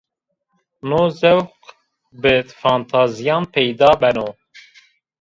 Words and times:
No 0.89 0.99
zewq 1.19 1.51
bi 2.21 2.33
fantazîyan 2.61 3.43
peyda 3.53 3.89
beno 4.01 4.27